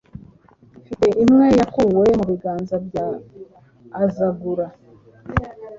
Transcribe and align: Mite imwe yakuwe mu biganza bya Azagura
Mite 0.83 1.07
imwe 1.23 1.47
yakuwe 1.59 2.05
mu 2.17 2.23
biganza 2.29 2.75
bya 2.87 3.07
Azagura 4.03 4.67